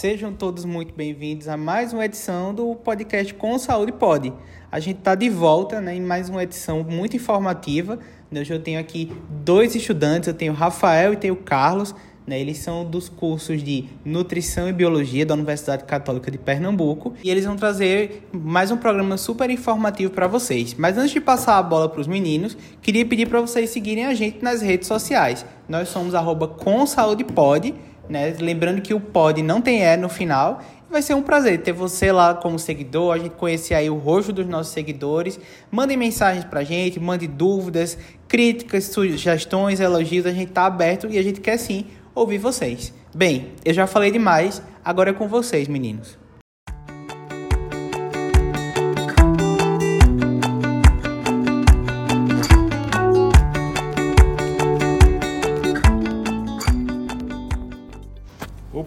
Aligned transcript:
Sejam 0.00 0.32
todos 0.32 0.64
muito 0.64 0.94
bem-vindos 0.94 1.46
a 1.46 1.58
mais 1.58 1.92
uma 1.92 2.06
edição 2.06 2.54
do 2.54 2.74
podcast 2.74 3.34
Com 3.34 3.58
Saúde 3.58 3.92
Pode. 3.92 4.32
A 4.72 4.80
gente 4.80 4.96
está 4.96 5.14
de 5.14 5.28
volta 5.28 5.78
né, 5.78 5.94
em 5.94 6.00
mais 6.00 6.30
uma 6.30 6.42
edição 6.42 6.82
muito 6.82 7.16
informativa. 7.16 7.98
Hoje 8.34 8.50
eu 8.50 8.62
tenho 8.62 8.80
aqui 8.80 9.12
dois 9.44 9.74
estudantes, 9.74 10.26
eu 10.26 10.32
tenho 10.32 10.54
o 10.54 10.56
Rafael 10.56 11.12
e 11.12 11.18
tenho 11.18 11.34
o 11.34 11.36
Carlos. 11.36 11.94
Né, 12.26 12.40
eles 12.40 12.56
são 12.56 12.82
dos 12.82 13.10
cursos 13.10 13.62
de 13.62 13.90
Nutrição 14.02 14.66
e 14.70 14.72
Biologia 14.72 15.26
da 15.26 15.34
Universidade 15.34 15.84
Católica 15.84 16.30
de 16.30 16.38
Pernambuco 16.38 17.12
e 17.22 17.28
eles 17.28 17.44
vão 17.44 17.56
trazer 17.56 18.26
mais 18.32 18.70
um 18.70 18.78
programa 18.78 19.18
super 19.18 19.50
informativo 19.50 20.12
para 20.12 20.26
vocês. 20.26 20.72
Mas 20.78 20.96
antes 20.96 21.10
de 21.10 21.20
passar 21.20 21.58
a 21.58 21.62
bola 21.62 21.90
para 21.90 22.00
os 22.00 22.06
meninos, 22.06 22.56
queria 22.80 23.04
pedir 23.04 23.28
para 23.28 23.42
vocês 23.42 23.68
seguirem 23.68 24.06
a 24.06 24.14
gente 24.14 24.42
nas 24.42 24.62
redes 24.62 24.88
sociais. 24.88 25.44
Nós 25.68 25.90
somos 25.90 26.14
arroba 26.14 26.48
com 26.48 26.86
saúde 26.86 27.22
pode 27.22 27.74
né? 28.10 28.34
Lembrando 28.38 28.82
que 28.82 28.92
o 28.92 29.00
pod 29.00 29.42
não 29.42 29.60
tem 29.60 29.82
E 29.82 29.96
no 29.96 30.08
final. 30.08 30.60
Vai 30.90 31.02
ser 31.02 31.14
um 31.14 31.22
prazer 31.22 31.62
ter 31.62 31.72
você 31.72 32.10
lá 32.10 32.34
como 32.34 32.58
seguidor, 32.58 33.14
a 33.14 33.18
gente 33.18 33.36
conhecer 33.36 33.74
aí 33.74 33.88
o 33.88 33.96
rosto 33.96 34.32
dos 34.32 34.46
nossos 34.46 34.72
seguidores. 34.72 35.38
Mandem 35.70 35.96
mensagens 35.96 36.44
pra 36.44 36.64
gente, 36.64 36.98
mande 36.98 37.28
dúvidas, 37.28 37.96
críticas, 38.26 38.84
sugestões, 38.84 39.78
elogios, 39.78 40.26
a 40.26 40.32
gente 40.32 40.50
tá 40.50 40.66
aberto 40.66 41.06
e 41.08 41.16
a 41.16 41.22
gente 41.22 41.40
quer 41.40 41.58
sim 41.58 41.86
ouvir 42.12 42.38
vocês. 42.38 42.92
Bem, 43.14 43.52
eu 43.64 43.72
já 43.72 43.86
falei 43.86 44.10
demais, 44.10 44.60
agora 44.84 45.10
é 45.10 45.12
com 45.12 45.28
vocês, 45.28 45.68
meninos. 45.68 46.19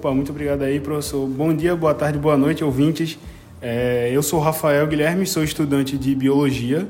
Opa, 0.03 0.13
muito 0.13 0.31
obrigado 0.31 0.63
aí, 0.63 0.81
professor. 0.81 1.25
Bom 1.29 1.55
dia, 1.55 1.77
boa 1.77 1.93
tarde, 1.93 2.19
boa 2.19 2.35
noite, 2.35 2.61
ouvintes. 2.61 3.17
É, 3.61 4.09
eu 4.11 4.21
sou 4.21 4.37
Rafael 4.41 4.85
Guilherme, 4.85 5.25
sou 5.25 5.45
estudante 5.45 5.97
de 5.97 6.13
Biologia. 6.13 6.85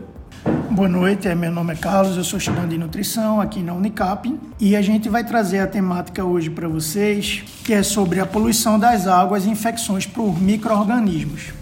Boa 0.71 0.89
noite, 0.89 1.27
meu 1.35 1.51
nome 1.51 1.73
é 1.73 1.75
Carlos, 1.75 2.17
eu 2.17 2.23
sou 2.23 2.39
estudante 2.39 2.69
de 2.69 2.79
Nutrição 2.79 3.39
aqui 3.39 3.61
na 3.61 3.71
Unicap 3.71 4.35
e 4.59 4.75
a 4.75 4.81
gente 4.81 5.09
vai 5.09 5.23
trazer 5.23 5.59
a 5.59 5.67
temática 5.67 6.25
hoje 6.25 6.49
para 6.49 6.67
vocês, 6.67 7.43
que 7.63 7.71
é 7.71 7.83
sobre 7.83 8.19
a 8.19 8.25
poluição 8.25 8.79
das 8.79 9.05
águas 9.05 9.45
e 9.45 9.49
infecções 9.51 10.07
por 10.07 10.41
micro-organismos. 10.41 11.53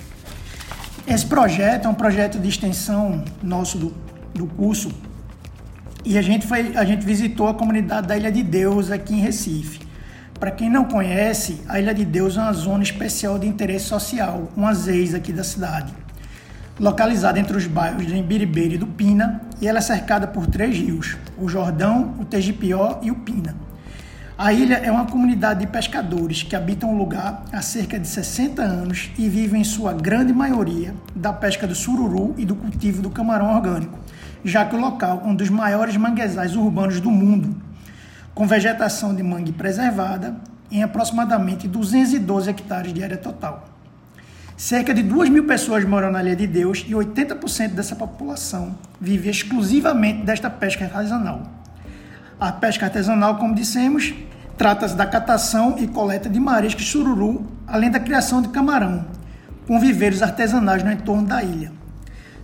Esse 1.06 1.26
projeto 1.26 1.86
é 1.86 1.90
um 1.90 1.94
projeto 1.94 2.40
de 2.40 2.48
extensão 2.48 3.26
nosso 3.44 3.78
do, 3.78 3.94
do 4.34 4.48
curso 4.48 4.90
e 6.06 6.18
a 6.18 6.22
gente, 6.22 6.48
foi, 6.48 6.78
a 6.78 6.86
gente 6.86 7.06
visitou 7.06 7.50
a 7.50 7.54
comunidade 7.54 8.08
da 8.08 8.16
Ilha 8.16 8.32
de 8.32 8.42
Deus 8.42 8.90
aqui 8.90 9.16
em 9.16 9.20
Recife. 9.20 9.91
Para 10.42 10.50
quem 10.50 10.72
não 10.72 10.86
conhece, 10.86 11.62
a 11.70 11.80
Ilha 11.80 11.94
de 11.94 12.04
Deus 12.04 12.36
é 12.36 12.42
uma 12.42 12.52
zona 12.52 12.82
especial 12.82 13.38
de 13.38 13.46
interesse 13.46 13.86
social, 13.86 14.52
uma 14.58 14.74
ZEIS 14.74 15.14
aqui 15.14 15.32
da 15.32 15.44
cidade. 15.44 15.94
Localizada 16.80 17.40
entre 17.40 17.56
os 17.56 17.68
bairros 17.68 18.08
de 18.08 18.18
Embiribeira 18.18 18.74
e 18.74 18.78
do 18.80 18.88
Pina, 18.88 19.40
e 19.62 19.68
ela 19.68 19.78
é 19.78 19.82
cercada 19.82 20.26
por 20.26 20.48
três 20.48 20.76
rios, 20.76 21.16
o 21.38 21.48
Jordão, 21.48 22.16
o 22.20 22.26
Tegipió 22.26 22.98
e 23.04 23.12
o 23.12 23.16
Pina. 23.18 23.56
A 24.36 24.52
ilha 24.52 24.78
é 24.78 24.92
uma 24.92 25.06
comunidade 25.06 25.60
de 25.60 25.68
pescadores 25.68 26.42
que 26.42 26.56
habitam 26.56 26.92
o 26.92 26.98
lugar 26.98 27.44
há 27.54 27.62
cerca 27.62 28.00
de 28.00 28.08
60 28.08 28.64
anos 28.64 29.12
e 29.20 29.30
vivem 29.30 29.62
em 29.62 29.64
sua 29.64 29.94
grande 29.94 30.34
maioria 30.34 30.96
da 31.16 31.32
pesca 31.32 31.68
do 31.68 31.76
sururu 31.76 32.34
e 32.36 32.46
do 32.46 32.56
cultivo 32.56 33.00
do 33.00 33.12
camarão 33.12 33.54
orgânico, 33.56 34.00
já 34.44 34.66
que 34.66 34.76
o 34.76 34.80
local 34.80 35.22
é 35.24 35.28
um 35.28 35.36
dos 35.36 35.52
maiores 35.52 35.96
manguezais 35.98 36.56
urbanos 36.56 37.00
do 37.00 37.12
mundo 37.12 37.56
com 38.34 38.48
vegetação 38.48 39.14
de 39.14 39.22
mangue 39.22 39.52
preservada 39.52 40.36
em 40.72 40.84
aproximadamente 40.84 41.68
212 41.68 42.50
hectares 42.50 42.94
de 42.94 43.04
área 43.04 43.18
total. 43.18 43.68
Cerca 44.56 44.94
de 44.94 45.02
2 45.02 45.30
mil 45.30 45.46
pessoas 45.46 45.84
moram 45.84 46.12
na 46.12 46.22
Ilha 46.22 46.36
de 46.36 46.48
Deus 46.48 46.86
e 46.88 46.92
80% 46.92 47.70
dessa 47.70 47.96
população 47.96 48.76
vive 49.00 49.30
exclusivamente 49.30 50.24
desta 50.24 50.50
pesca 50.50 50.86
artesanal. 50.86 51.42
A 52.40 52.52
pesca 52.52 52.86
artesanal, 52.86 53.38
como 53.38 53.56
dissemos, 53.56 54.14
trata-se 54.58 54.96
da 54.96 55.06
catação 55.06 55.76
e 55.80 55.88
coleta 55.88 56.30
de 56.30 56.40
marisco 56.40 56.82
e 56.82 56.86
sururu, 56.86 57.46
além 57.68 57.90
da 57.90 58.00
criação 58.00 58.42
de 58.42 58.50
camarão, 58.50 59.06
com 59.68 59.80
viveiros 59.80 60.22
artesanais 60.22 60.84
no 60.84 60.92
entorno 60.92 61.26
da 61.26 61.44
ilha. 61.44 61.81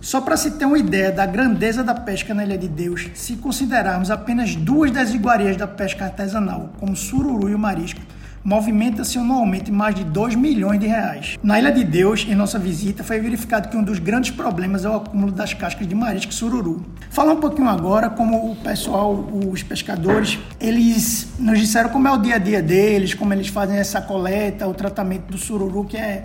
Só 0.00 0.20
para 0.20 0.36
se 0.36 0.52
ter 0.52 0.64
uma 0.64 0.78
ideia 0.78 1.10
da 1.10 1.26
grandeza 1.26 1.82
da 1.82 1.94
pesca 1.94 2.32
na 2.32 2.44
Ilha 2.44 2.56
de 2.56 2.68
Deus, 2.68 3.10
se 3.14 3.36
considerarmos 3.36 4.10
apenas 4.10 4.54
duas 4.54 4.92
das 4.92 5.12
iguarias 5.12 5.56
da 5.56 5.66
pesca 5.66 6.04
artesanal, 6.04 6.70
como 6.78 6.94
sururu 6.94 7.48
e 7.48 7.54
o 7.54 7.58
marisco, 7.58 8.00
movimenta-se 8.44 9.18
anualmente 9.18 9.72
mais 9.72 9.96
de 9.96 10.04
2 10.04 10.36
milhões 10.36 10.78
de 10.78 10.86
reais. 10.86 11.36
Na 11.42 11.58
Ilha 11.58 11.72
de 11.72 11.82
Deus, 11.82 12.24
em 12.28 12.34
nossa 12.34 12.60
visita, 12.60 13.02
foi 13.02 13.18
verificado 13.18 13.68
que 13.68 13.76
um 13.76 13.82
dos 13.82 13.98
grandes 13.98 14.30
problemas 14.30 14.84
é 14.84 14.88
o 14.88 14.94
acúmulo 14.94 15.32
das 15.32 15.52
cascas 15.52 15.86
de 15.86 15.94
marisco 15.96 16.30
e 16.30 16.34
sururu. 16.34 16.86
Falar 17.10 17.32
um 17.32 17.40
pouquinho 17.40 17.68
agora 17.68 18.08
como 18.08 18.52
o 18.52 18.56
pessoal, 18.56 19.12
os 19.12 19.64
pescadores, 19.64 20.38
eles 20.60 21.28
nos 21.40 21.58
disseram 21.58 21.90
como 21.90 22.06
é 22.06 22.12
o 22.12 22.18
dia 22.18 22.36
a 22.36 22.38
dia 22.38 22.62
deles, 22.62 23.14
como 23.14 23.32
eles 23.34 23.48
fazem 23.48 23.76
essa 23.76 24.00
coleta, 24.00 24.66
o 24.68 24.72
tratamento 24.72 25.26
do 25.26 25.36
sururu, 25.36 25.84
que 25.84 25.96
é 25.96 26.24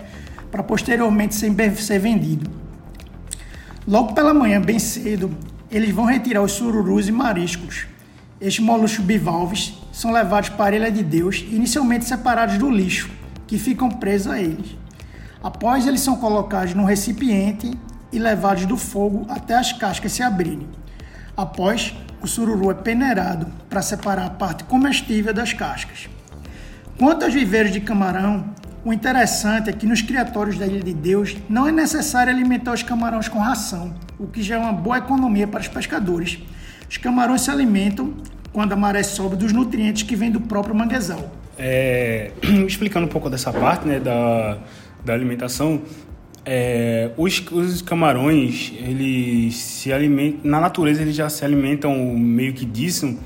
para 0.50 0.62
posteriormente 0.62 1.34
ser, 1.34 1.52
ser 1.74 1.98
vendido. 1.98 2.63
Logo 3.86 4.14
pela 4.14 4.32
manhã, 4.32 4.62
bem 4.62 4.78
cedo, 4.78 5.30
eles 5.70 5.90
vão 5.90 6.06
retirar 6.06 6.40
os 6.40 6.52
sururus 6.52 7.06
e 7.06 7.12
mariscos. 7.12 7.86
Estes 8.40 8.64
moluscos 8.64 9.04
bivalves 9.04 9.74
são 9.92 10.10
levados 10.10 10.48
para 10.48 10.74
a 10.74 10.78
Ilha 10.78 10.90
de 10.90 11.02
Deus, 11.02 11.44
inicialmente 11.50 12.06
separados 12.06 12.56
do 12.56 12.70
lixo, 12.70 13.10
que 13.46 13.58
ficam 13.58 13.90
presos 13.90 14.28
a 14.32 14.40
eles. 14.40 14.74
Após 15.42 15.86
eles 15.86 16.00
são 16.00 16.16
colocados 16.16 16.72
num 16.72 16.84
recipiente 16.84 17.78
e 18.10 18.18
levados 18.18 18.64
do 18.64 18.78
fogo 18.78 19.26
até 19.28 19.54
as 19.54 19.74
cascas 19.74 20.12
se 20.12 20.22
abrirem. 20.22 20.66
Após, 21.36 21.94
o 22.22 22.26
sururu 22.26 22.70
é 22.70 22.74
peneirado 22.74 23.48
para 23.68 23.82
separar 23.82 24.24
a 24.24 24.30
parte 24.30 24.64
comestível 24.64 25.34
das 25.34 25.52
cascas. 25.52 26.08
Quanto 26.98 27.26
aos 27.26 27.34
viveiros 27.34 27.70
de 27.70 27.82
camarão, 27.82 28.46
o 28.84 28.92
interessante 28.92 29.70
é 29.70 29.72
que 29.72 29.86
nos 29.86 30.02
criatórios 30.02 30.58
da 30.58 30.66
Ilha 30.66 30.82
de 30.82 30.92
Deus 30.92 31.36
não 31.48 31.66
é 31.66 31.72
necessário 31.72 32.32
alimentar 32.32 32.72
os 32.72 32.82
camarões 32.82 33.28
com 33.28 33.38
ração, 33.38 33.94
o 34.18 34.26
que 34.26 34.42
já 34.42 34.56
é 34.56 34.58
uma 34.58 34.72
boa 34.72 34.98
economia 34.98 35.46
para 35.46 35.60
os 35.60 35.68
pescadores. 35.68 36.38
Os 36.88 36.98
camarões 36.98 37.40
se 37.40 37.50
alimentam, 37.50 38.12
quando 38.52 38.72
a 38.72 38.76
maré 38.76 39.02
sobe, 39.02 39.36
dos 39.36 39.52
nutrientes 39.52 40.02
que 40.02 40.14
vêm 40.14 40.30
do 40.30 40.40
próprio 40.40 40.74
manguezal. 40.74 41.32
É, 41.58 42.30
explicando 42.68 43.06
um 43.06 43.08
pouco 43.08 43.30
dessa 43.30 43.52
parte 43.52 43.88
né, 43.88 43.98
da, 43.98 44.58
da 45.02 45.14
alimentação, 45.14 45.80
é, 46.44 47.10
os, 47.16 47.42
os, 47.50 47.80
camarões, 47.80 48.72
eles 48.76 49.56
se 49.56 49.92
alimentam, 49.92 50.40
na 50.44 50.60
natureza 50.60 51.00
eles 51.00 51.16
já 51.16 51.30
se 51.30 51.42
alimentam 51.42 52.14
meio 52.14 52.52
que 52.52 52.66
disso, 52.66 53.18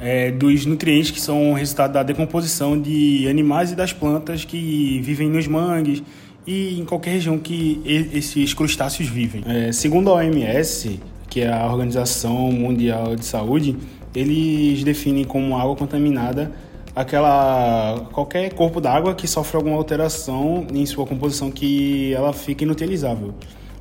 é, 0.00 0.30
dos 0.30 0.64
nutrientes 0.64 1.10
que 1.10 1.20
são 1.20 1.52
resultado 1.52 1.92
da 1.92 2.02
decomposição 2.02 2.80
de 2.80 3.26
animais 3.28 3.72
e 3.72 3.74
das 3.74 3.92
plantas 3.92 4.44
que 4.44 5.00
vivem 5.02 5.28
nos 5.28 5.46
mangues 5.46 6.02
e 6.46 6.80
em 6.80 6.84
qualquer 6.84 7.10
região 7.10 7.38
que 7.38 7.80
esses 7.84 8.54
crustáceos 8.54 9.08
vivem. 9.08 9.42
É, 9.46 9.72
segundo 9.72 10.10
a 10.10 10.14
OMS, 10.14 10.98
que 11.28 11.42
é 11.42 11.52
a 11.52 11.66
Organização 11.66 12.50
Mundial 12.50 13.14
de 13.14 13.24
Saúde, 13.24 13.76
eles 14.14 14.82
definem 14.82 15.24
como 15.24 15.56
água 15.56 15.76
contaminada 15.76 16.50
aquela 16.96 18.08
qualquer 18.12 18.52
corpo 18.54 18.80
d'água 18.80 19.14
que 19.14 19.28
sofre 19.28 19.56
alguma 19.56 19.76
alteração 19.76 20.66
em 20.72 20.84
sua 20.84 21.06
composição 21.06 21.50
que 21.50 22.12
ela 22.12 22.32
fica 22.32 22.64
inutilizável. 22.64 23.34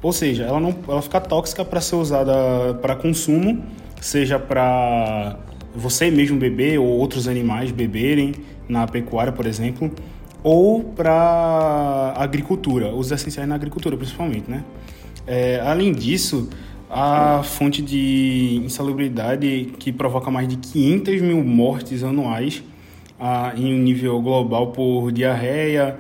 Ou 0.04 0.14
seja, 0.14 0.44
ela 0.44 0.60
não 0.60 0.76
ela 0.88 1.02
fica 1.02 1.20
tóxica 1.20 1.66
para 1.66 1.82
ser 1.82 1.96
usada 1.96 2.34
para 2.82 2.96
consumo, 2.96 3.64
seja 4.00 4.38
para 4.38 5.36
você 5.78 6.10
mesmo 6.10 6.38
beber 6.38 6.80
ou 6.80 6.88
outros 6.88 7.28
animais 7.28 7.72
beberem 7.72 8.34
na 8.68 8.88
pecuária, 8.88 9.32
por 9.32 9.46
exemplo, 9.46 9.92
ou 10.44 10.84
para 10.84 12.14
agricultura, 12.18 12.94
os 12.94 13.12
essenciais 13.12 13.48
na 13.48 13.56
agricultura 13.56 13.96
principalmente, 13.96 14.50
né? 14.50 14.64
É, 15.26 15.60
além 15.60 15.92
disso, 15.92 16.50
a 16.90 17.42
fonte 17.44 17.82
de 17.82 18.62
insalubridade 18.64 19.74
que 19.78 19.92
provoca 19.92 20.32
mais 20.32 20.48
de 20.48 20.56
500 20.56 21.22
mil 21.22 21.44
mortes 21.44 22.02
anuais 22.04 22.64
ah, 23.20 23.54
em 23.56 23.74
um 23.74 23.78
nível 23.78 24.22
global 24.22 24.68
por 24.68 25.12
diarreia 25.12 25.98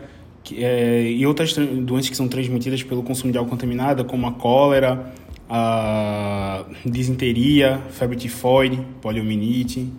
é, 0.53 1.11
e 1.11 1.25
outras 1.25 1.53
doenças 1.53 2.09
que 2.09 2.15
são 2.15 2.27
transmitidas 2.27 2.81
pelo 2.83 3.03
consumo 3.03 3.31
de 3.31 3.37
água 3.37 3.49
contaminada, 3.49 4.03
como 4.03 4.27
a 4.27 4.31
cólera, 4.31 5.11
a 5.49 6.65
disenteria, 6.85 7.81
febre 7.91 8.17
tifoide, 8.17 8.81
poliomielite. 9.01 9.89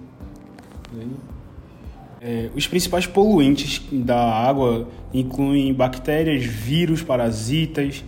É, 2.20 2.50
os 2.54 2.66
principais 2.66 3.06
poluentes 3.06 3.82
da 3.92 4.18
água 4.18 4.88
incluem 5.14 5.72
bactérias, 5.72 6.44
vírus, 6.44 7.02
parasitas, 7.02 8.04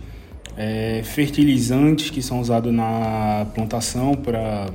é, 0.57 1.01
fertilizantes 1.03 2.09
que 2.09 2.21
são 2.21 2.39
usados 2.41 2.73
na 2.73 3.47
plantação 3.55 4.13
para 4.13 4.69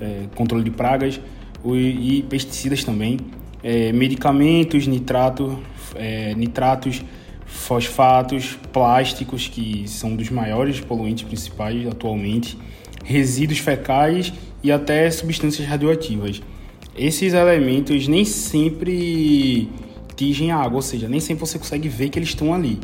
é, 0.00 0.24
controle 0.34 0.64
de 0.64 0.70
pragas 0.70 1.20
e 1.64 2.24
pesticidas 2.28 2.82
também. 2.82 3.18
é, 3.62 3.92
medicamentos, 3.92 4.86
nitrato, 4.86 5.58
é, 5.94 6.34
nitratos, 6.34 7.02
fosfatos, 7.50 8.58
plásticos, 8.72 9.48
que 9.48 9.84
são 9.86 10.16
dos 10.16 10.30
maiores 10.30 10.80
poluentes 10.80 11.24
principais 11.24 11.86
atualmente, 11.86 12.56
resíduos 13.04 13.58
fecais 13.58 14.32
e 14.62 14.70
até 14.70 15.10
substâncias 15.10 15.66
radioativas. 15.66 16.40
Esses 16.96 17.32
elementos 17.32 18.08
nem 18.08 18.24
sempre 18.24 19.68
tingem 20.16 20.50
a 20.50 20.56
água, 20.56 20.76
ou 20.76 20.82
seja, 20.82 21.08
nem 21.08 21.20
sempre 21.20 21.40
você 21.40 21.58
consegue 21.58 21.88
ver 21.88 22.08
que 22.08 22.18
eles 22.18 22.30
estão 22.30 22.52
ali, 22.54 22.78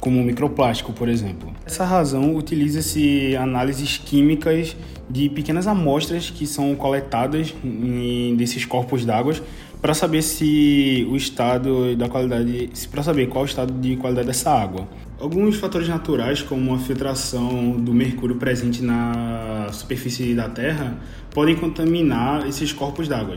como 0.00 0.20
o 0.20 0.24
microplástico, 0.24 0.92
por 0.92 1.08
exemplo. 1.08 1.52
Essa 1.64 1.84
razão 1.84 2.34
utiliza-se 2.34 3.36
análises 3.36 3.98
químicas 3.98 4.76
de 5.08 5.28
pequenas 5.28 5.66
amostras 5.66 6.30
que 6.30 6.46
são 6.46 6.74
coletadas 6.74 7.54
em, 7.64 8.34
desses 8.36 8.64
corpos 8.64 9.04
d'água 9.04 9.34
para 9.80 9.94
saber 9.94 10.22
se 10.22 11.06
o 11.10 11.16
estado 11.16 11.94
da 11.96 12.08
qualidade, 12.08 12.70
para 12.90 13.02
saber 13.02 13.28
qual 13.28 13.44
o 13.44 13.46
estado 13.46 13.72
de 13.72 13.96
qualidade 13.96 14.26
dessa 14.26 14.50
água. 14.50 14.88
Alguns 15.20 15.56
fatores 15.56 15.88
naturais, 15.88 16.42
como 16.42 16.74
a 16.74 16.78
filtração 16.78 17.72
do 17.72 17.92
mercúrio 17.92 18.36
presente 18.36 18.82
na 18.82 19.68
superfície 19.72 20.34
da 20.34 20.48
Terra, 20.48 20.98
podem 21.30 21.56
contaminar 21.56 22.46
esses 22.46 22.72
corpos 22.72 23.08
d'água. 23.08 23.36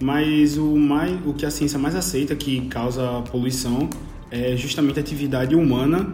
Mas 0.00 0.56
o, 0.56 0.76
mais, 0.76 1.14
o 1.26 1.32
que 1.32 1.46
a 1.46 1.50
ciência 1.50 1.78
mais 1.78 1.94
aceita 1.94 2.34
que 2.34 2.62
causa 2.62 3.22
poluição 3.30 3.88
é 4.30 4.56
justamente 4.56 4.98
a 4.98 5.02
atividade 5.02 5.54
humana 5.54 6.12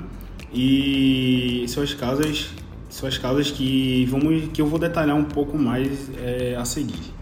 e 0.52 1.64
suas 1.68 1.94
causas, 1.94 2.50
suas 2.90 3.16
causas 3.16 3.50
que, 3.50 4.04
vamos, 4.06 4.48
que 4.52 4.60
eu 4.60 4.66
vou 4.66 4.78
detalhar 4.78 5.16
um 5.16 5.24
pouco 5.24 5.56
mais 5.56 6.10
é, 6.18 6.56
a 6.56 6.64
seguir. 6.64 7.17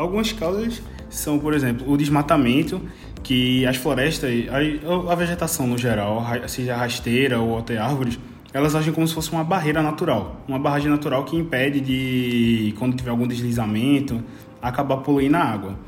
Algumas 0.00 0.32
causas 0.32 0.80
são, 1.10 1.38
por 1.38 1.52
exemplo, 1.52 1.86
o 1.92 1.94
desmatamento, 1.94 2.80
que 3.22 3.66
as 3.66 3.76
florestas, 3.76 4.30
a, 4.48 5.12
a 5.12 5.14
vegetação 5.14 5.66
no 5.66 5.76
geral, 5.76 6.24
seja 6.48 6.74
rasteira 6.74 7.38
ou 7.38 7.58
até 7.58 7.76
árvores, 7.76 8.18
elas 8.50 8.74
agem 8.74 8.94
como 8.94 9.06
se 9.06 9.12
fosse 9.12 9.30
uma 9.30 9.44
barreira 9.44 9.82
natural, 9.82 10.40
uma 10.48 10.58
barragem 10.58 10.88
natural 10.90 11.24
que 11.24 11.36
impede 11.36 11.82
de, 11.82 12.74
quando 12.78 12.96
tiver 12.96 13.10
algum 13.10 13.28
deslizamento, 13.28 14.24
acabar 14.62 14.96
poluindo 14.96 15.36
a 15.36 15.40
água. 15.40 15.78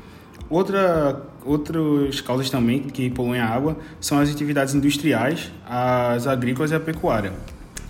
Outra, 0.47 1.23
outras 1.43 2.21
causas 2.21 2.51
também 2.51 2.81
que 2.81 3.09
poluem 3.09 3.41
a 3.41 3.47
água 3.47 3.75
são 3.99 4.19
as 4.19 4.29
atividades 4.29 4.75
industriais, 4.75 5.51
as 5.65 6.27
agrícolas 6.27 6.69
e 6.69 6.75
a 6.75 6.79
pecuária. 6.79 7.33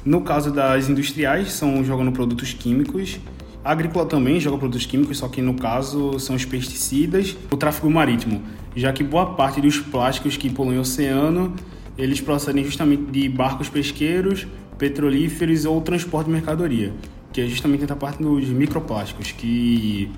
No 0.06 0.22
caso 0.22 0.54
das 0.54 0.88
industriais, 0.88 1.52
são 1.52 1.84
jogando 1.84 2.14
produtos 2.14 2.54
químicos 2.54 3.20
a 3.64 3.72
agrícola 3.72 4.06
também 4.06 4.40
joga 4.42 4.58
produtos 4.58 4.86
químicos, 4.86 5.20
só 5.20 5.30
que 5.30 5.42
no 5.42 5.54
caso 5.54 6.20
são 6.20 6.36
os 6.36 6.44
pesticidas, 6.44 7.38
o 7.50 7.56
tráfego 7.56 7.90
marítimo, 7.90 8.42
já 8.76 8.92
que 8.92 9.04
boa 9.04 9.36
parte 9.36 9.62
dos 9.62 9.80
plásticos 9.80 10.36
que 10.36 10.50
poluem 10.50 10.78
o 10.78 10.82
oceano, 10.82 11.54
eles 11.98 12.20
procedem 12.20 12.66
justamente 12.66 13.04
de 13.10 13.30
barcos 13.30 13.70
pesqueiros, 13.70 14.46
petrolíferos 14.78 15.64
ou 15.64 15.80
transporte 15.80 16.26
de 16.26 16.34
mercadoria, 16.34 16.94
que 17.32 17.40
é 17.40 17.48
justamente 17.48 17.90
a 17.90 17.96
parte 17.96 18.22
dos 18.22 18.50
microplásticos, 18.50 19.32
que 19.32 20.12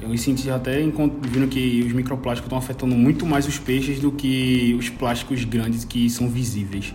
eu 0.00 0.16
senti 0.16 0.48
até 0.48 0.78
vendo 0.78 1.48
que 1.48 1.84
os 1.86 1.92
microplásticos 1.92 2.46
estão 2.46 2.58
afetando 2.58 2.94
muito 2.94 3.26
mais 3.26 3.46
os 3.46 3.58
peixes 3.58 4.00
do 4.00 4.10
que 4.10 4.74
os 4.78 4.88
plásticos 4.88 5.44
grandes 5.44 5.84
que 5.84 6.08
são 6.08 6.30
visíveis. 6.30 6.94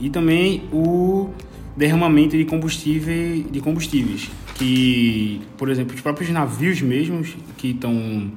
E 0.00 0.10
também 0.10 0.64
o 0.72 1.30
derramamento 1.76 2.36
de 2.36 2.44
combustível 2.44 3.44
de 3.50 3.60
combustíveis 3.60 4.30
que, 4.60 5.40
por 5.56 5.70
exemplo, 5.70 5.94
os 5.94 6.02
próprios 6.02 6.28
navios 6.28 6.82
mesmos 6.82 7.34
que 7.56 7.68
estão 7.68 8.30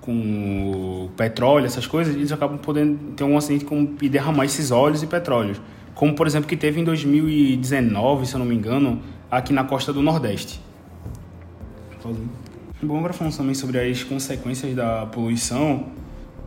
com 0.00 1.10
petróleo, 1.14 1.66
essas 1.66 1.86
coisas, 1.86 2.14
eles 2.14 2.32
acabam 2.32 2.56
podendo 2.56 3.12
ter 3.12 3.24
um 3.24 3.36
acidente 3.36 3.66
com, 3.66 3.94
e 4.00 4.08
derramar 4.08 4.46
esses 4.46 4.70
óleos 4.70 5.02
e 5.02 5.06
petróleos. 5.06 5.60
Como, 5.94 6.14
por 6.14 6.26
exemplo, 6.26 6.48
que 6.48 6.56
teve 6.56 6.80
em 6.80 6.84
2019, 6.84 8.24
se 8.24 8.34
eu 8.34 8.38
não 8.38 8.46
me 8.46 8.54
engano, 8.54 9.02
aqui 9.30 9.52
na 9.52 9.62
costa 9.62 9.92
do 9.92 10.00
Nordeste. 10.00 10.58
Bom, 12.80 12.96
agora 12.96 13.12
falando 13.12 13.36
também 13.36 13.54
sobre 13.54 13.78
as 13.78 14.02
consequências 14.02 14.74
da 14.74 15.04
poluição, 15.04 15.88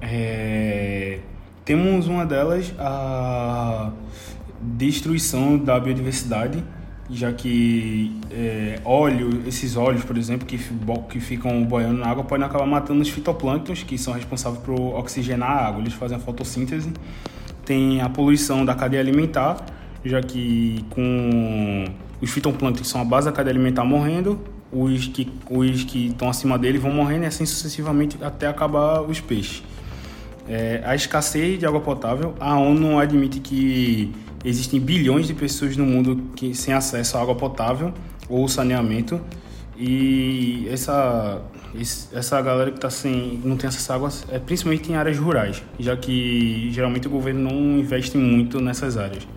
é... 0.02 1.20
temos 1.64 2.08
uma 2.08 2.26
delas, 2.26 2.74
a 2.80 3.92
destruição 4.60 5.60
da 5.60 5.80
biodiversidade, 5.80 6.64
já 7.12 7.34
que 7.34 8.16
é, 8.31 8.80
óleo, 8.86 9.44
esses 9.46 9.75
óleos, 9.75 10.04
por 10.04 10.18
exemplo, 10.18 10.48
que, 10.48 10.58
que 11.10 11.19
ficam 11.19 11.63
boiando 11.66 12.00
na 12.00 12.08
água, 12.08 12.24
podem 12.24 12.46
acabar 12.46 12.66
matando 12.66 13.02
os 13.02 13.10
fitoplânctons, 13.10 13.84
que 13.84 13.98
são 13.98 14.13
responsáveis 14.13 14.63
por 14.63 14.80
oxigenar 14.96 15.50
a 15.50 15.68
água. 15.68 15.81
Eles 15.81 15.94
fazem 15.94 16.18
a 16.18 16.19
fotossíntese. 16.19 16.92
Tem 17.66 18.02
a 18.02 18.10
poluição 18.10 18.63
da 18.66 18.74
cadeia 18.74 19.02
alimentar, 19.02 19.58
já 20.06 20.22
que 20.22 20.86
com 20.90 21.86
os 22.22 22.30
fitoplânctons, 22.30 22.88
são 22.88 23.02
a 23.02 23.06
base 23.06 23.25
da 23.25 23.31
cadeia 23.31 23.54
alimentar, 23.54 23.84
morrendo, 23.84 24.40
os 24.72 25.08
que, 25.08 25.30
os 25.50 25.84
que 25.84 26.08
estão 26.08 26.30
acima 26.30 26.58
dele 26.58 26.78
vão 26.78 26.92
morrendo 26.92 27.25
e 27.25 27.28
assim 27.28 27.46
sucessivamente 27.46 28.18
até 28.22 28.48
acabar 28.48 29.02
os 29.02 29.19
peixes. 29.19 29.63
É, 30.48 30.81
a 30.86 30.96
escassez 30.96 31.60
de 31.60 31.66
água 31.66 31.81
potável, 31.81 32.34
a 32.40 32.58
ONU 32.58 32.98
admite 32.98 33.40
que 33.40 34.13
Existem 34.44 34.80
bilhões 34.80 35.28
de 35.28 35.34
pessoas 35.34 35.78
no 35.78 35.86
mundo 35.86 36.32
que, 36.36 36.56
sem 36.56 36.74
acesso 36.74 37.18
à 37.18 37.22
água 37.22 37.36
potável 37.36 37.94
ou 38.28 38.48
saneamento. 38.48 39.22
E 39.78 40.68
essa, 40.70 41.42
essa 42.14 42.42
galera 42.42 42.72
que 42.72 42.80
tá 42.80 42.90
sem, 42.90 43.40
não 43.44 43.56
tem 43.56 43.68
acesso 43.68 43.92
à 43.92 43.96
água 43.96 44.10
é 44.30 44.40
principalmente 44.40 44.92
em 44.92 44.96
áreas 44.96 45.18
rurais, 45.18 45.64
já 45.80 45.96
que 45.96 46.70
geralmente 46.72 47.08
o 47.08 47.10
governo 47.10 47.50
não 47.50 47.80
investe 47.80 48.18
muito 48.18 48.60
nessas 48.60 48.98
áreas. 48.98 49.28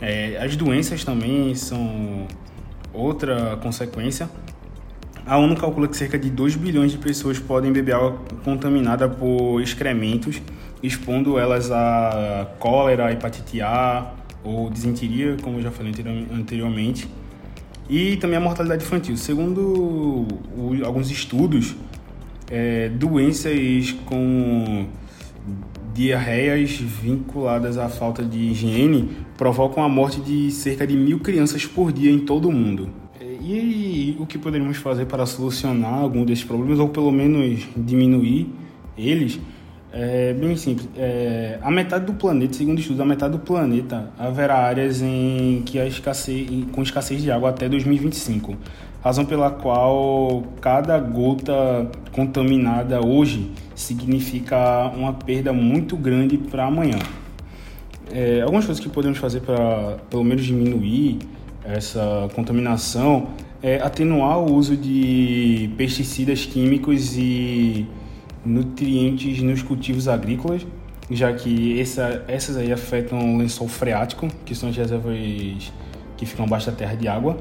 É, 0.00 0.38
as 0.42 0.56
doenças 0.56 1.04
também 1.04 1.54
são 1.54 2.26
outra 2.92 3.56
consequência. 3.62 4.28
A 5.26 5.36
ONU 5.36 5.54
calcula 5.56 5.86
que 5.86 5.96
cerca 5.96 6.18
de 6.18 6.30
2 6.30 6.56
bilhões 6.56 6.90
de 6.92 6.98
pessoas 6.98 7.38
podem 7.38 7.70
beber 7.72 7.94
água 7.94 8.18
contaminada 8.42 9.08
por 9.08 9.60
excrementos, 9.60 10.40
expondo 10.82 11.38
elas 11.38 11.70
a 11.70 12.48
cólera, 12.58 13.12
hepatite 13.12 13.60
A, 13.60 14.14
ou 14.42 14.70
desenteria, 14.70 15.36
como 15.42 15.58
eu 15.58 15.62
já 15.62 15.70
falei 15.70 15.92
anteriormente, 16.32 17.08
e 17.88 18.16
também 18.16 18.36
a 18.36 18.40
mortalidade 18.40 18.84
infantil. 18.84 19.16
Segundo 19.16 20.26
alguns 20.84 21.10
estudos, 21.10 21.74
é, 22.50 22.88
doenças 22.88 23.92
como 24.06 24.88
diarreias 25.92 26.70
vinculadas 26.72 27.76
à 27.76 27.88
falta 27.88 28.22
de 28.24 28.38
higiene 28.38 29.10
provocam 29.36 29.82
a 29.82 29.88
morte 29.88 30.20
de 30.20 30.50
cerca 30.50 30.86
de 30.86 30.96
mil 30.96 31.18
crianças 31.18 31.66
por 31.66 31.92
dia 31.92 32.10
em 32.10 32.20
todo 32.20 32.48
o 32.48 32.52
mundo. 32.52 32.90
É, 33.20 33.24
e 33.42 34.16
o 34.18 34.26
que 34.26 34.38
poderíamos 34.38 34.76
fazer 34.76 35.06
para 35.06 35.26
solucionar 35.26 35.94
algum 35.94 36.24
desses 36.24 36.44
problemas, 36.44 36.78
ou 36.78 36.88
pelo 36.88 37.10
menos 37.10 37.66
diminuir 37.76 38.48
eles? 38.96 39.40
É 39.92 40.32
bem 40.32 40.56
simples. 40.56 40.88
É, 40.96 41.58
a 41.60 41.70
metade 41.70 42.06
do 42.06 42.12
planeta, 42.12 42.54
segundo 42.54 42.78
estudos, 42.78 43.00
a 43.00 43.04
metade 43.04 43.32
do 43.32 43.40
planeta 43.40 44.10
haverá 44.16 44.56
áreas 44.56 45.02
em 45.02 45.62
que 45.66 45.80
a 45.80 45.86
escassez, 45.86 46.48
com 46.70 46.82
escassez 46.82 47.20
de 47.20 47.30
água 47.30 47.50
até 47.50 47.68
2025. 47.68 48.56
Razão 49.02 49.24
pela 49.24 49.50
qual 49.50 50.44
cada 50.60 50.98
gota 50.98 51.90
contaminada 52.12 53.04
hoje 53.04 53.50
significa 53.74 54.92
uma 54.94 55.12
perda 55.12 55.52
muito 55.52 55.96
grande 55.96 56.38
para 56.38 56.66
amanhã. 56.66 56.98
É, 58.12 58.42
algumas 58.42 58.66
coisas 58.66 58.82
que 58.82 58.90
podemos 58.90 59.18
fazer 59.18 59.40
para, 59.40 59.96
pelo 60.08 60.22
menos, 60.22 60.44
diminuir 60.44 61.18
essa 61.64 62.28
contaminação 62.34 63.28
é 63.62 63.76
atenuar 63.76 64.38
o 64.38 64.54
uso 64.54 64.76
de 64.76 65.70
pesticidas 65.76 66.46
químicos 66.46 67.16
e 67.16 67.86
nutrientes 68.44 69.42
nos 69.42 69.62
cultivos 69.62 70.08
agrícolas, 70.08 70.66
já 71.10 71.32
que 71.32 71.78
essa, 71.80 72.24
essas 72.28 72.56
aí 72.56 72.72
afetam 72.72 73.34
o 73.34 73.38
lençol 73.38 73.68
freático, 73.68 74.28
que 74.44 74.54
são 74.54 74.68
as 74.68 74.76
reservas 74.76 75.72
que 76.16 76.26
ficam 76.26 76.44
abaixo 76.44 76.70
da 76.70 76.76
terra 76.76 76.94
de 76.94 77.08
água. 77.08 77.38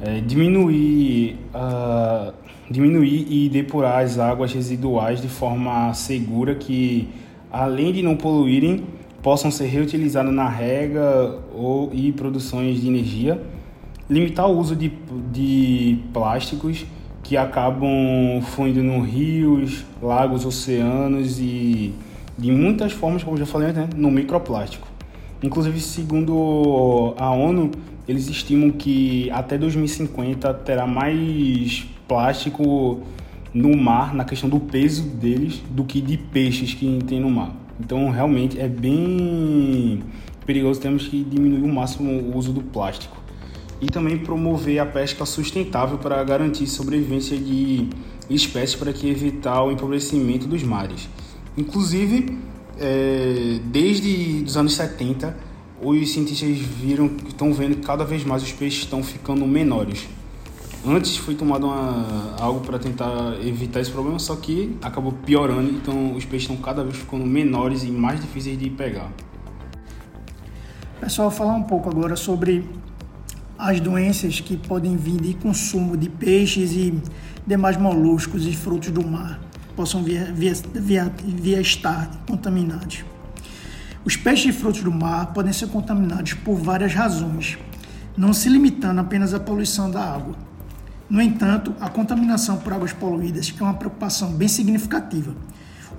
É, 0.00 0.20
diminuir, 0.20 1.38
uh, 1.54 2.32
diminuir 2.70 3.26
e 3.30 3.48
depurar 3.48 4.02
as 4.02 4.18
águas 4.18 4.52
residuais 4.52 5.20
de 5.20 5.28
forma 5.28 5.92
segura 5.94 6.54
que, 6.54 7.08
além 7.50 7.92
de 7.92 8.02
não 8.02 8.16
poluírem, 8.16 8.84
possam 9.22 9.50
ser 9.50 9.66
reutilizadas 9.66 10.32
na 10.34 10.48
rega 10.48 11.38
ou, 11.54 11.90
e 11.92 12.12
produções 12.12 12.80
de 12.80 12.88
energia. 12.88 13.40
Limitar 14.10 14.46
o 14.46 14.58
uso 14.58 14.76
de, 14.76 14.92
de 15.32 15.98
plásticos 16.12 16.84
que 17.24 17.38
acabam 17.38 17.90
fluindo 18.42 18.82
no 18.82 19.00
rios, 19.00 19.84
lagos, 20.00 20.44
oceanos 20.44 21.40
e 21.40 21.94
de 22.36 22.52
muitas 22.52 22.92
formas, 22.92 23.24
como 23.24 23.36
eu 23.36 23.40
já 23.40 23.46
falei, 23.46 23.72
né, 23.72 23.88
no 23.96 24.10
microplástico. 24.10 24.86
Inclusive, 25.42 25.80
segundo 25.80 27.14
a 27.16 27.30
ONU, 27.30 27.70
eles 28.06 28.28
estimam 28.28 28.70
que 28.70 29.30
até 29.30 29.56
2050 29.56 30.52
terá 30.54 30.86
mais 30.86 31.86
plástico 32.06 33.02
no 33.52 33.74
mar, 33.76 34.14
na 34.14 34.24
questão 34.24 34.48
do 34.48 34.60
peso 34.60 35.02
deles, 35.04 35.62
do 35.70 35.84
que 35.84 36.00
de 36.00 36.18
peixes 36.18 36.74
que 36.74 36.98
tem 37.06 37.20
no 37.20 37.30
mar. 37.30 37.54
Então, 37.80 38.10
realmente 38.10 38.60
é 38.60 38.68
bem 38.68 40.02
perigoso. 40.44 40.80
Temos 40.80 41.08
que 41.08 41.24
diminuir 41.24 41.62
o 41.62 41.72
máximo 41.72 42.10
o 42.10 42.36
uso 42.36 42.52
do 42.52 42.60
plástico. 42.60 43.23
E 43.84 43.86
também 43.88 44.16
promover 44.16 44.78
a 44.78 44.86
pesca 44.86 45.26
sustentável 45.26 45.98
para 45.98 46.24
garantir 46.24 46.66
sobrevivência 46.66 47.36
de 47.36 47.90
espécies 48.30 48.74
para 48.74 48.94
que 48.94 49.06
evitar 49.10 49.62
o 49.62 49.70
empobrecimento 49.70 50.46
dos 50.46 50.62
mares. 50.62 51.06
Inclusive, 51.54 52.38
é, 52.78 53.60
desde 53.66 54.42
os 54.46 54.56
anos 54.56 54.72
70, 54.72 55.36
os 55.82 56.10
cientistas 56.10 56.56
viram, 56.56 57.10
estão 57.28 57.52
vendo 57.52 57.76
que 57.76 57.82
cada 57.82 58.06
vez 58.06 58.24
mais 58.24 58.42
os 58.42 58.52
peixes 58.52 58.84
estão 58.84 59.02
ficando 59.02 59.46
menores. 59.46 60.08
Antes 60.86 61.18
foi 61.18 61.34
tomado 61.34 61.66
uma, 61.66 62.36
algo 62.40 62.60
para 62.60 62.78
tentar 62.78 63.36
evitar 63.44 63.80
esse 63.80 63.90
problema, 63.90 64.18
só 64.18 64.34
que 64.34 64.74
acabou 64.80 65.12
piorando, 65.12 65.70
então 65.70 66.14
os 66.14 66.24
peixes 66.24 66.48
estão 66.48 66.56
cada 66.56 66.82
vez 66.82 66.96
ficando 66.96 67.26
menores 67.26 67.84
e 67.84 67.90
mais 67.90 68.18
difíceis 68.18 68.58
de 68.58 68.70
pegar. 68.70 69.10
Pessoal, 71.00 71.30
falar 71.30 71.52
um 71.52 71.64
pouco 71.64 71.90
agora 71.90 72.16
sobre 72.16 72.64
as 73.58 73.80
doenças 73.80 74.40
que 74.40 74.56
podem 74.56 74.96
vir 74.96 75.20
de 75.20 75.34
consumo 75.34 75.96
de 75.96 76.08
peixes 76.08 76.72
e 76.72 77.00
demais 77.46 77.76
moluscos 77.76 78.46
e 78.46 78.52
frutos 78.52 78.90
do 78.90 79.06
mar 79.06 79.40
possam 79.76 80.02
via, 80.02 80.32
via, 80.32 80.54
via, 80.74 81.12
via 81.24 81.60
estar 81.60 82.08
contaminados. 82.28 83.04
Os 84.04 84.16
peixes 84.16 84.54
e 84.54 84.58
frutos 84.58 84.82
do 84.82 84.92
mar 84.92 85.32
podem 85.32 85.52
ser 85.52 85.68
contaminados 85.68 86.34
por 86.34 86.56
várias 86.56 86.94
razões, 86.94 87.58
não 88.16 88.32
se 88.32 88.48
limitando 88.48 89.00
apenas 89.00 89.34
à 89.34 89.40
poluição 89.40 89.90
da 89.90 90.02
água. 90.02 90.36
No 91.08 91.20
entanto, 91.20 91.74
a 91.80 91.88
contaminação 91.88 92.58
por 92.58 92.72
águas 92.72 92.92
poluídas 92.92 93.52
é 93.58 93.62
uma 93.62 93.74
preocupação 93.74 94.32
bem 94.32 94.48
significativa, 94.48 95.34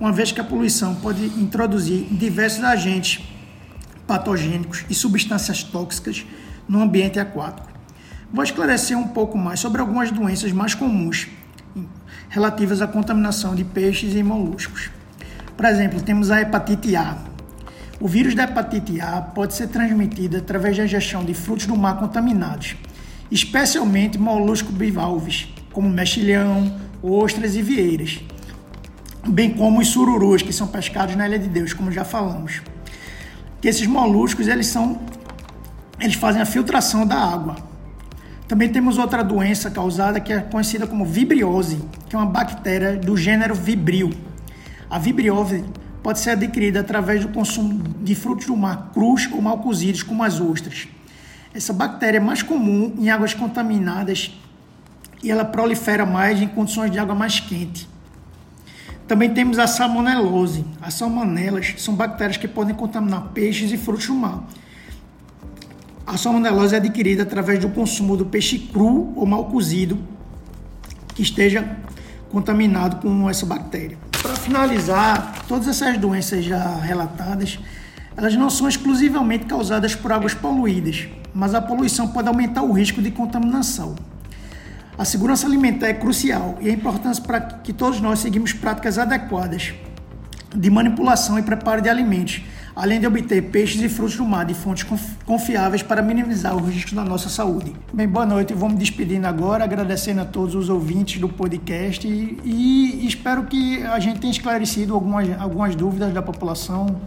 uma 0.00 0.12
vez 0.12 0.32
que 0.32 0.40
a 0.40 0.44
poluição 0.44 0.94
pode 0.96 1.24
introduzir 1.24 2.06
diversos 2.10 2.62
agentes 2.62 3.24
patogênicos 4.06 4.84
e 4.88 4.94
substâncias 4.94 5.62
tóxicas 5.62 6.24
no 6.68 6.82
ambiente 6.82 7.18
aquático. 7.18 7.68
Vou 8.32 8.42
esclarecer 8.42 8.98
um 8.98 9.08
pouco 9.08 9.38
mais 9.38 9.60
sobre 9.60 9.80
algumas 9.80 10.10
doenças 10.10 10.52
mais 10.52 10.74
comuns 10.74 11.28
relativas 12.28 12.82
à 12.82 12.86
contaminação 12.86 13.54
de 13.54 13.64
peixes 13.64 14.14
e 14.14 14.22
moluscos. 14.22 14.90
Por 15.56 15.64
exemplo, 15.64 16.00
temos 16.02 16.30
a 16.30 16.40
hepatite 16.40 16.94
A. 16.96 17.16
O 17.98 18.06
vírus 18.06 18.34
da 18.34 18.44
hepatite 18.44 19.00
A 19.00 19.22
pode 19.22 19.54
ser 19.54 19.68
transmitido 19.68 20.36
através 20.36 20.76
da 20.76 20.84
ingestão 20.84 21.24
de 21.24 21.32
frutos 21.32 21.66
do 21.66 21.76
mar 21.76 21.98
contaminados, 21.98 22.76
especialmente 23.30 24.18
moluscos 24.18 24.74
bivalves, 24.74 25.48
como 25.72 25.88
mexilhão, 25.88 26.76
ostras 27.02 27.56
e 27.56 27.62
vieiras, 27.62 28.20
bem 29.26 29.50
como 29.50 29.80
os 29.80 29.88
sururus, 29.88 30.42
que 30.42 30.52
são 30.52 30.66
pescados 30.66 31.16
na 31.16 31.26
Ilha 31.26 31.38
de 31.38 31.48
Deus, 31.48 31.72
como 31.72 31.90
já 31.90 32.04
falamos. 32.04 32.60
Que 33.62 33.68
esses 33.68 33.86
moluscos, 33.86 34.46
eles 34.46 34.66
são 34.66 35.00
eles 36.00 36.14
fazem 36.14 36.42
a 36.42 36.46
filtração 36.46 37.06
da 37.06 37.16
água, 37.16 37.56
também 38.48 38.68
temos 38.68 38.96
outra 38.96 39.24
doença 39.24 39.68
causada 39.72 40.20
que 40.20 40.32
é 40.32 40.38
conhecida 40.38 40.86
como 40.86 41.04
vibriose, 41.04 41.80
que 42.08 42.14
é 42.14 42.18
uma 42.18 42.30
bactéria 42.30 42.96
do 42.96 43.16
gênero 43.16 43.56
Vibrio. 43.56 44.10
A 44.88 45.00
vibriose 45.00 45.64
pode 46.00 46.20
ser 46.20 46.30
adquirida 46.30 46.78
através 46.78 47.22
do 47.22 47.28
consumo 47.30 47.82
de 48.00 48.14
frutos 48.14 48.46
do 48.46 48.56
mar 48.56 48.92
crus 48.94 49.28
ou 49.32 49.42
mal 49.42 49.58
cozidos, 49.58 50.04
como 50.04 50.22
as 50.22 50.40
ostras. 50.40 50.86
Essa 51.52 51.72
bactéria 51.72 52.18
é 52.18 52.20
mais 52.20 52.40
comum 52.40 52.94
em 52.96 53.10
águas 53.10 53.34
contaminadas 53.34 54.30
e 55.24 55.28
ela 55.28 55.44
prolifera 55.44 56.06
mais 56.06 56.40
em 56.40 56.46
condições 56.46 56.92
de 56.92 57.00
água 57.00 57.16
mais 57.16 57.40
quente. 57.40 57.88
Também 59.08 59.34
temos 59.34 59.58
a 59.58 59.66
salmonelose. 59.66 60.64
As 60.80 60.94
salmonelas 60.94 61.74
são 61.78 61.94
bactérias 61.94 62.36
que 62.36 62.46
podem 62.46 62.76
contaminar 62.76 63.30
peixes 63.34 63.72
e 63.72 63.76
frutos 63.76 64.06
do 64.06 64.14
mar 64.14 64.44
a 66.06 66.16
salmonelose 66.16 66.74
é 66.74 66.78
adquirida 66.78 67.24
através 67.24 67.58
do 67.58 67.68
consumo 67.68 68.16
do 68.16 68.24
peixe 68.24 68.58
cru 68.58 69.12
ou 69.16 69.26
mal 69.26 69.46
cozido 69.46 69.98
que 71.14 71.22
esteja 71.22 71.76
contaminado 72.30 72.96
com 73.02 73.28
essa 73.28 73.44
bactéria. 73.44 73.98
Para 74.22 74.36
finalizar, 74.36 75.44
todas 75.48 75.66
essas 75.66 75.98
doenças 75.98 76.44
já 76.44 76.76
relatadas, 76.76 77.58
elas 78.16 78.36
não 78.36 78.48
são 78.48 78.68
exclusivamente 78.68 79.46
causadas 79.46 79.94
por 79.94 80.12
águas 80.12 80.32
poluídas, 80.32 81.08
mas 81.34 81.54
a 81.54 81.60
poluição 81.60 82.08
pode 82.08 82.28
aumentar 82.28 82.62
o 82.62 82.72
risco 82.72 83.02
de 83.02 83.10
contaminação. 83.10 83.96
A 84.96 85.04
segurança 85.04 85.46
alimentar 85.46 85.88
é 85.88 85.94
crucial 85.94 86.56
e 86.60 86.68
é 86.68 86.72
importante 86.72 87.20
para 87.20 87.40
que 87.40 87.72
todos 87.72 88.00
nós 88.00 88.20
seguimos 88.20 88.52
práticas 88.52 88.96
adequadas 88.96 89.74
de 90.54 90.70
manipulação 90.70 91.38
e 91.38 91.42
preparo 91.42 91.82
de 91.82 91.88
alimentos 91.88 92.42
além 92.76 93.00
de 93.00 93.06
obter 93.06 93.42
peixes 93.44 93.80
e 93.80 93.88
frutos 93.88 94.16
do 94.16 94.24
mar 94.24 94.44
de 94.44 94.52
fontes 94.52 94.86
confiáveis 95.24 95.82
para 95.82 96.02
minimizar 96.02 96.54
os 96.54 96.68
riscos 96.68 96.92
da 96.92 97.02
nossa 97.02 97.30
saúde. 97.30 97.72
Bem, 97.90 98.06
boa 98.06 98.26
noite, 98.26 98.52
vou 98.52 98.68
me 98.68 98.76
despedindo 98.76 99.26
agora, 99.26 99.64
agradecendo 99.64 100.20
a 100.20 100.26
todos 100.26 100.54
os 100.54 100.68
ouvintes 100.68 101.18
do 101.18 101.26
podcast 101.26 102.06
e, 102.06 102.38
e 102.44 103.06
espero 103.06 103.44
que 103.44 103.82
a 103.82 103.98
gente 103.98 104.20
tenha 104.20 104.30
esclarecido 104.30 104.92
algumas, 104.92 105.40
algumas 105.40 105.74
dúvidas 105.74 106.12
da 106.12 106.20
população, 106.20 107.00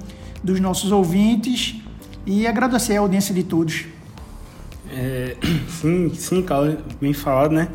dos 0.44 0.60
nossos 0.60 0.92
ouvintes 0.92 1.76
e 2.26 2.48
agradecer 2.48 2.98
a 2.98 3.02
audiência 3.02 3.36
de 3.36 3.44
todos. 3.44 3.86
É, 4.92 5.36
sim, 5.70 6.12
sim, 6.16 6.42
Carlos, 6.42 6.78
bem 7.00 7.14
falado, 7.14 7.52
né? 7.52 7.68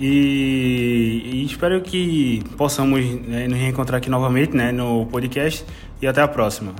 E, 0.00 1.22
e, 1.24 1.44
espero 1.44 1.80
que 1.82 2.42
possamos 2.56 3.04
né, 3.26 3.46
nos 3.46 3.58
reencontrar 3.58 3.98
aqui 3.98 4.08
novamente 4.08 4.56
né, 4.56 4.70
no 4.70 5.06
podcast 5.06 5.64
e 6.00 6.06
até 6.06 6.20
a 6.20 6.28
próxima. 6.28 6.72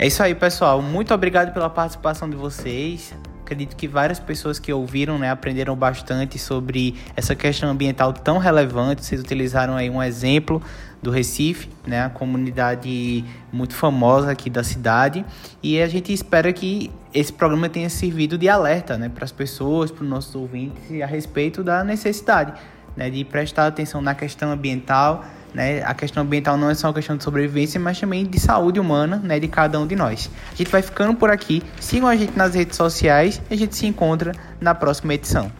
É 0.00 0.06
isso 0.06 0.22
aí, 0.22 0.32
pessoal. 0.32 0.80
Muito 0.80 1.12
obrigado 1.12 1.52
pela 1.52 1.68
participação 1.68 2.30
de 2.30 2.36
vocês. 2.36 3.12
Acredito 3.42 3.74
que 3.74 3.88
várias 3.88 4.20
pessoas 4.20 4.60
que 4.60 4.72
ouviram, 4.72 5.18
né, 5.18 5.28
aprenderam 5.28 5.74
bastante 5.74 6.38
sobre 6.38 6.94
essa 7.16 7.34
questão 7.34 7.68
ambiental 7.68 8.12
tão 8.12 8.38
relevante. 8.38 9.04
Vocês 9.04 9.20
utilizaram 9.20 9.74
aí 9.74 9.90
um 9.90 10.00
exemplo 10.00 10.62
do 11.02 11.10
Recife, 11.10 11.68
né, 11.84 12.04
a 12.04 12.10
comunidade 12.10 13.24
muito 13.52 13.74
famosa 13.74 14.30
aqui 14.30 14.48
da 14.48 14.62
cidade, 14.62 15.26
e 15.60 15.82
a 15.82 15.88
gente 15.88 16.12
espera 16.12 16.52
que 16.52 16.92
esse 17.12 17.32
programa 17.32 17.68
tenha 17.68 17.90
servido 17.90 18.38
de 18.38 18.48
alerta, 18.48 18.96
né, 18.96 19.08
para 19.08 19.24
as 19.24 19.32
pessoas, 19.32 19.90
para 19.90 20.04
os 20.04 20.08
nossos 20.08 20.32
ouvintes 20.36 21.02
a 21.02 21.06
respeito 21.06 21.64
da 21.64 21.82
necessidade, 21.82 22.52
né, 22.96 23.10
de 23.10 23.24
prestar 23.24 23.66
atenção 23.66 24.00
na 24.00 24.14
questão 24.14 24.52
ambiental 24.52 25.24
né? 25.54 25.82
A 25.84 25.94
questão 25.94 26.22
ambiental 26.22 26.56
não 26.56 26.70
é 26.70 26.74
só 26.74 26.88
uma 26.88 26.94
questão 26.94 27.16
de 27.16 27.24
sobrevivência, 27.24 27.80
mas 27.80 27.98
também 27.98 28.24
de 28.24 28.38
saúde 28.38 28.78
humana 28.78 29.20
né? 29.22 29.38
de 29.38 29.48
cada 29.48 29.78
um 29.78 29.86
de 29.86 29.96
nós. 29.96 30.30
A 30.52 30.54
gente 30.54 30.70
vai 30.70 30.82
ficando 30.82 31.14
por 31.14 31.30
aqui. 31.30 31.62
Sigam 31.80 32.08
a 32.08 32.16
gente 32.16 32.36
nas 32.36 32.54
redes 32.54 32.76
sociais 32.76 33.40
e 33.50 33.54
a 33.54 33.56
gente 33.56 33.76
se 33.76 33.86
encontra 33.86 34.34
na 34.60 34.74
próxima 34.74 35.14
edição. 35.14 35.50